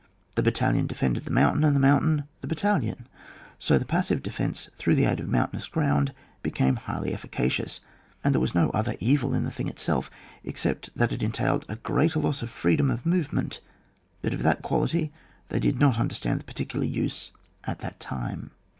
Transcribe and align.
The 0.33 0.41
battalion 0.41 0.87
defended 0.87 1.25
the 1.25 1.31
mountain, 1.31 1.63
and 1.63 1.75
the 1.75 1.79
mountain 1.79 2.23
the 2.39 2.47
bat 2.47 2.57
talion; 2.57 3.05
so 3.59 3.77
the 3.77 3.85
passive 3.85 4.23
defence 4.23 4.67
through 4.75 4.95
the 4.95 5.05
aid 5.05 5.19
of 5.19 5.27
mountcunous 5.29 5.69
ground 5.69 6.11
became 6.41 6.77
highly 6.77 7.13
efficacious, 7.13 7.81
and 8.23 8.33
there 8.33 8.41
was 8.41 8.55
no 8.55 8.71
other 8.71 8.95
evil 8.99 9.35
in 9.35 9.43
the 9.43 9.51
thing 9.51 9.67
itself 9.67 10.09
except 10.43 10.89
that 10.95 11.13
it 11.13 11.21
entailed 11.21 11.65
a 11.69 11.75
greater 11.75 12.19
loss 12.19 12.41
of 12.41 12.49
freedom 12.49 12.89
of 12.89 13.05
movement, 13.05 13.61
but 14.23 14.33
of 14.33 14.41
that 14.41 14.63
quality 14.63 15.13
they 15.49 15.59
did 15.59 15.79
not 15.79 15.99
understand 15.99 16.39
the 16.39 16.45
particular 16.45 16.85
use 16.87 17.29
at 17.65 17.77
that 17.77 17.99
time. 17.99 18.49